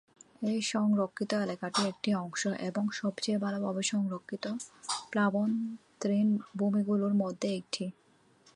[0.41, 4.45] এই সংরক্ষিত এলাকাটি একটি অংশ এবং সবচেয়ে ভালোভাবে সংরক্ষিত
[5.11, 7.85] প্লাবন-তৃণভূমিগুলোর মধ্যে একটি।